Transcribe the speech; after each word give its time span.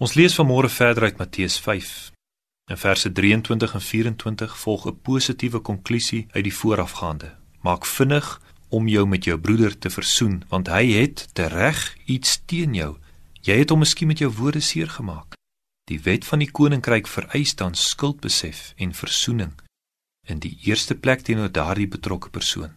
Ons 0.00 0.14
lees 0.16 0.32
vanmôre 0.32 0.68
verder 0.72 1.02
uit 1.02 1.18
Matteus 1.20 1.58
5. 1.60 1.88
In 2.72 2.78
verse 2.80 3.10
23 3.12 3.74
en 3.76 3.82
24 3.84 4.58
volg 4.58 4.86
'n 4.86 5.00
positiewe 5.02 5.58
konklusie 5.58 6.26
uit 6.30 6.44
die 6.44 6.54
voorafgaande. 6.54 7.36
Maak 7.60 7.84
vinnig 7.86 8.40
om 8.68 8.88
jou 8.88 9.06
met 9.06 9.24
jou 9.24 9.38
broeder 9.38 9.78
te 9.78 9.90
versoen, 9.90 10.44
want 10.48 10.68
hy 10.68 10.92
het 10.92 11.28
tereg 11.34 11.96
iets 12.04 12.40
teen 12.46 12.74
jou. 12.74 12.96
Jy 13.40 13.58
het 13.58 13.70
hom 13.70 13.78
miskien 13.78 14.06
met 14.08 14.18
jou 14.18 14.32
woorde 14.32 14.60
seer 14.60 14.88
gemaak. 14.88 15.34
Die 15.84 16.00
wet 16.00 16.24
van 16.24 16.38
die 16.38 16.50
koninkryk 16.50 17.06
vereis 17.06 17.54
dan 17.54 17.74
skuldbesef 17.74 18.72
en 18.76 18.94
versoening 18.94 19.52
in 20.26 20.38
die 20.38 20.58
eerste 20.62 20.94
plek 20.94 21.20
teenoor 21.20 21.52
daardie 21.52 21.88
betrokke 21.88 22.30
persoon. 22.30 22.72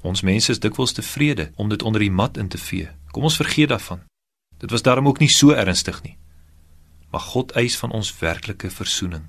Ons 0.00 0.22
mense 0.22 0.52
is 0.52 0.60
dikwels 0.60 0.92
tevrede 0.92 1.52
om 1.56 1.68
dit 1.68 1.82
onder 1.82 2.00
die 2.00 2.10
mat 2.10 2.36
in 2.36 2.48
te 2.48 2.58
vee. 2.58 2.88
Kom 3.10 3.22
ons 3.22 3.36
vergeet 3.36 3.68
daarvan. 3.68 4.00
Dit 4.58 4.70
was 4.70 4.82
daarom 4.82 5.06
ook 5.06 5.18
nie 5.18 5.30
so 5.30 5.50
ernstig 5.50 6.02
nie. 6.02 6.16
Maar 7.10 7.20
God 7.20 7.52
eis 7.52 7.76
van 7.76 7.92
ons 7.92 8.18
werklike 8.18 8.70
versoening. 8.70 9.26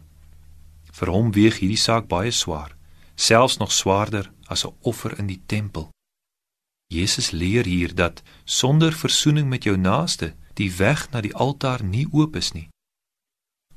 Vir 0.91 1.11
hom 1.13 1.31
weeg 1.31 1.59
hierdie 1.59 1.77
saak 1.77 2.07
baie 2.07 2.31
swaar, 2.31 2.75
selfs 3.15 3.57
nog 3.57 3.71
swaarder 3.71 4.31
as 4.47 4.65
'n 4.65 4.73
offer 4.81 5.19
in 5.19 5.27
die 5.27 5.41
tempel. 5.45 5.89
Jesus 6.87 7.31
leer 7.31 7.65
hier 7.65 7.95
dat 7.95 8.23
sonder 8.45 8.93
versoening 8.93 9.49
met 9.49 9.63
jou 9.63 9.77
naaste 9.77 10.35
die 10.53 10.71
weg 10.71 11.09
na 11.11 11.21
die 11.21 11.35
altaar 11.35 11.83
nie 11.83 12.07
oop 12.11 12.35
is 12.35 12.53
nie. 12.53 12.69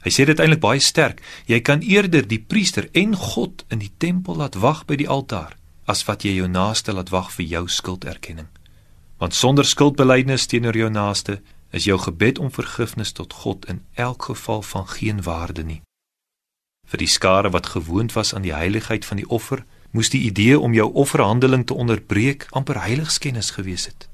Hy 0.01 0.11
sê 0.11 0.25
dit 0.25 0.39
eintlik 0.41 0.63
baie 0.63 0.81
sterk. 0.81 1.21
Jy 1.47 1.61
kan 1.61 1.83
eerder 1.85 2.25
die 2.29 2.41
priester 2.41 2.89
en 2.97 3.17
God 3.17 3.65
in 3.69 3.83
die 3.83 3.93
tempel 3.99 4.37
laat 4.41 4.55
wag 4.55 4.87
by 4.87 4.97
die 4.97 5.09
altaar 5.09 5.57
as 5.91 6.05
wat 6.07 6.25
jy 6.25 6.37
jou 6.39 6.49
naaste 6.49 6.95
laat 6.95 7.11
wag 7.11 7.33
vir 7.35 7.47
jou 7.47 7.65
skulderkenning. 7.69 8.49
Want 9.19 9.35
sonder 9.35 9.67
skuldbelydenis 9.67 10.47
teenoor 10.47 10.77
jou 10.77 10.89
naaste 10.91 11.41
is 11.71 11.85
jou 11.85 11.99
gebed 11.99 12.39
om 12.39 12.51
vergifnis 12.51 13.13
tot 13.13 13.33
God 13.33 13.67
in 13.67 13.85
elk 13.95 14.23
geval 14.23 14.63
van 14.63 14.89
geen 14.89 15.23
waarde 15.23 15.65
nie. 15.65 15.83
Vir 16.87 16.99
die 16.99 17.09
skare 17.09 17.51
wat 17.51 17.67
gewoond 17.67 18.13
was 18.13 18.35
aan 18.35 18.43
die 18.43 18.55
heiligheid 18.55 19.05
van 19.05 19.17
die 19.17 19.29
offer, 19.29 19.65
moes 19.91 20.11
die 20.11 20.23
idee 20.27 20.59
om 20.59 20.75
jou 20.75 20.93
offerhandeling 20.93 21.67
te 21.67 21.75
onderbreek 21.75 22.47
amper 22.51 22.81
heiligskennis 22.83 23.51
gewees 23.51 23.87
het. 23.87 24.09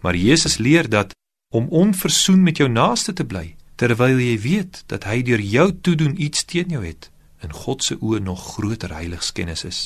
Maar 0.00 0.16
Jesus 0.16 0.56
leer 0.56 0.88
dat 0.88 1.14
om 1.54 1.68
onversoen 1.68 2.42
met 2.42 2.56
jou 2.56 2.68
naaste 2.68 3.12
te 3.12 3.24
bly, 3.24 3.54
terwyl 3.76 4.18
jy 4.18 4.38
weet 4.40 4.84
dat 4.86 5.04
hy 5.04 5.22
deur 5.22 5.40
jou 5.40 5.68
toedoen 5.80 6.16
iets 6.22 6.44
teen 6.44 6.72
jou 6.72 6.84
het, 6.84 7.10
in 7.44 7.52
God 7.52 7.84
se 7.84 7.96
oë 8.00 8.22
nog 8.22 8.40
groter 8.54 8.94
heiligskennis 8.94 9.64
is. 9.64 9.80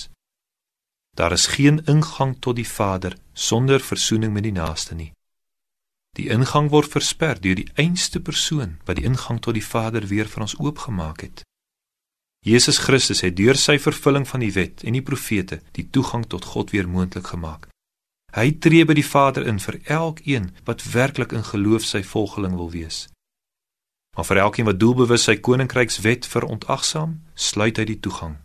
Daar 1.17 1.33
is 1.33 1.47
geen 1.47 1.81
ingang 1.87 2.37
tot 2.41 2.57
die 2.57 2.69
Vader 2.69 3.17
sonder 3.33 3.81
versoening 3.81 4.33
met 4.33 4.45
die 4.45 4.53
naaste 4.53 4.95
nie. 4.95 5.16
Die 6.17 6.31
ingang 6.33 6.71
word 6.73 6.89
versper 6.89 7.37
deur 7.41 7.59
die 7.59 7.69
einste 7.77 8.21
persoon 8.25 8.79
wat 8.89 8.97
die 8.97 9.05
ingang 9.05 9.41
tot 9.45 9.57
die 9.57 9.65
Vader 9.65 10.09
weer 10.09 10.29
vir 10.33 10.47
ons 10.47 10.57
oopgemaak 10.57 11.21
het. 11.27 11.43
Jesus 12.47 12.79
Christus 12.79 13.21
het 13.27 13.37
deur 13.37 13.59
sy 13.61 13.77
vervulling 13.83 14.25
van 14.29 14.41
die 14.41 14.53
wet 14.55 14.85
en 14.87 14.97
die 14.97 15.05
profete 15.05 15.61
die 15.77 15.89
toegang 15.91 16.25
tot 16.31 16.47
God 16.55 16.73
weer 16.73 16.89
moontlik 16.89 17.35
gemaak. 17.35 17.69
Hy 18.37 18.53
tree 18.61 18.85
by 18.89 18.97
die 18.97 19.05
Vader 19.05 19.47
in 19.49 19.59
vir 19.61 19.81
elkeen 19.85 20.51
wat 20.65 20.85
werklik 20.93 21.35
in 21.37 21.45
geloof 21.45 21.85
sy 21.85 22.03
volgeling 22.05 22.57
wil 22.57 22.71
wees. 22.73 23.07
Maar 24.17 24.29
vir 24.29 24.41
elkeen 24.47 24.69
wat 24.69 24.81
doelbewus 24.81 25.27
sy 25.29 25.37
koninkrykswet 25.37 26.29
verontagsaam, 26.29 27.19
sluit 27.35 27.77
hy 27.77 27.85
die 27.85 28.01
toegang. 28.01 28.39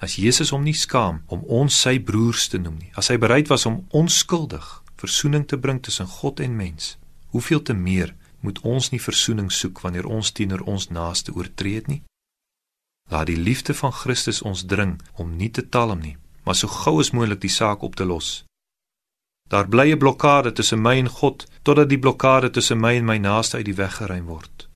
As 0.00 0.14
Jesus 0.16 0.52
hom 0.54 0.62
nie 0.64 0.76
skaam 0.76 1.22
om 1.28 1.42
ons 1.44 1.74
sy 1.82 1.98
broers 1.98 2.46
te 2.48 2.58
noem 2.62 2.78
nie, 2.78 2.92
as 2.94 3.10
hy 3.10 3.18
bereid 3.18 3.50
was 3.50 3.66
om 3.66 3.82
onskuldig 3.90 4.79
versoening 5.00 5.46
te 5.48 5.58
bring 5.58 5.80
tussen 5.82 6.06
God 6.06 6.40
en 6.40 6.56
mens. 6.56 6.96
Hoeveel 7.32 7.62
te 7.62 7.74
meer 7.74 8.14
moet 8.40 8.60
ons 8.66 8.90
nie 8.90 9.00
versoening 9.00 9.50
soek 9.52 9.80
wanneer 9.84 10.06
ons 10.06 10.32
teenoor 10.32 10.64
ons 10.74 10.88
naaste 10.88 11.34
oortree 11.36 11.80
het 11.80 11.88
nie? 11.88 12.02
Laat 13.10 13.26
die 13.26 13.38
liefde 13.38 13.74
van 13.74 13.92
Christus 13.92 14.42
ons 14.42 14.64
dring 14.70 15.00
om 15.18 15.36
nie 15.36 15.50
te 15.50 15.66
talm 15.68 16.00
nie, 16.00 16.16
maar 16.44 16.58
so 16.58 16.70
gou 16.70 17.00
as 17.00 17.12
moontlik 17.16 17.42
die 17.42 17.52
saak 17.52 17.82
op 17.82 17.96
te 17.98 18.06
los. 18.06 18.44
Daar 19.50 19.68
bly 19.68 19.90
'n 19.92 19.98
blokkade 19.98 20.52
tussen 20.52 20.82
my 20.82 20.96
en 20.98 21.08
God 21.08 21.46
totdat 21.62 21.88
die 21.88 21.98
blokkade 21.98 22.50
tussen 22.50 22.80
my 22.80 22.94
en 22.94 23.04
my 23.04 23.18
naaste 23.18 23.56
uit 23.56 23.66
die 23.66 23.74
weg 23.74 23.96
geruim 23.96 24.26
word. 24.26 24.68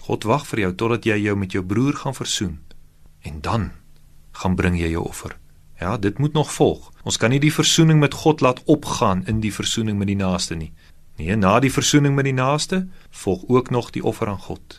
God 0.00 0.24
wag 0.24 0.46
vir 0.46 0.58
jou 0.58 0.72
totdat 0.74 1.04
jy 1.04 1.16
jou 1.16 1.36
met 1.36 1.52
jou 1.52 1.64
broer 1.64 1.94
gaan 1.94 2.14
versoen 2.14 2.60
en 3.22 3.40
dan 3.40 3.70
gaan 4.32 4.54
bring 4.54 4.78
jy 4.78 4.90
jou 4.90 5.04
offer. 5.04 5.41
Ja, 5.82 5.96
dit 5.98 6.18
moet 6.18 6.32
nog 6.32 6.52
volg. 6.52 6.92
Ons 7.02 7.16
kan 7.18 7.32
nie 7.34 7.40
die 7.42 7.52
versoening 7.52 7.98
met 8.00 8.14
God 8.14 8.40
laat 8.40 8.60
opgaan 8.70 9.24
in 9.26 9.40
die 9.42 9.50
versoening 9.54 9.98
met 9.98 10.06
die 10.06 10.16
naaste 10.16 10.54
nie. 10.54 10.70
Nee, 11.18 11.34
na 11.36 11.56
die 11.58 11.72
versoening 11.72 12.14
met 12.14 12.28
die 12.28 12.36
naaste 12.36 12.84
volg 13.22 13.42
ook 13.48 13.70
nog 13.74 13.88
die 13.90 14.04
offer 14.04 14.28
aan 14.30 14.38
God. 14.38 14.78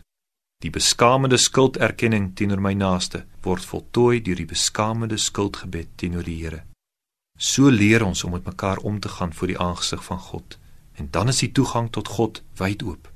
Die 0.63 0.71
beskaamende 0.71 1.37
skulderkenning 1.37 2.29
teenoor 2.39 2.61
my 2.63 2.71
naaste 2.73 3.25
word 3.43 3.67
voltooi 3.67 4.21
deur 4.23 4.39
die 4.39 4.47
beskaamende 4.47 5.17
skuldgebed 5.19 5.89
teenoor 5.99 6.23
die 6.23 6.37
Here. 6.39 6.61
So 7.37 7.67
leer 7.67 8.05
ons 8.05 8.23
om 8.23 8.31
met 8.37 8.47
mekaar 8.47 8.77
om 8.77 8.99
te 8.99 9.11
gaan 9.11 9.33
voor 9.33 9.51
die 9.51 9.59
aangesig 9.59 10.05
van 10.05 10.19
God. 10.19 10.57
En 10.95 11.09
dan 11.11 11.27
is 11.27 11.41
die 11.43 11.51
toegang 11.51 11.89
tot 11.91 12.07
God 12.07 12.39
wyd 12.61 12.83
oop. 12.83 13.11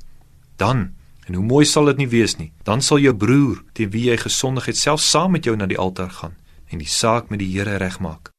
Dan, 0.56 0.92
en 1.24 1.40
hoe 1.40 1.46
mooi 1.46 1.64
sal 1.66 1.88
dit 1.94 2.04
nie 2.04 2.10
wees 2.12 2.36
nie, 2.36 2.52
dan 2.64 2.82
sal 2.82 3.00
jou 3.00 3.16
broer 3.16 3.64
teen 3.72 3.96
wie 3.96 4.10
jy 4.10 4.20
gesondig 4.26 4.68
het 4.68 4.78
self 4.78 5.00
saam 5.02 5.32
met 5.38 5.48
jou 5.48 5.56
na 5.56 5.72
die 5.72 5.80
altaar 5.80 6.12
gaan 6.20 6.36
en 6.70 6.82
die 6.82 6.90
saak 6.90 7.30
met 7.30 7.40
die 7.40 7.52
Here 7.54 7.78
regmaak. 7.78 8.32